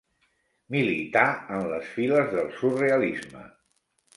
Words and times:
Milità 0.75 1.25
en 1.57 1.67
les 1.73 1.91
files 1.99 2.33
del 2.35 2.51
surrealisme. 2.59 3.45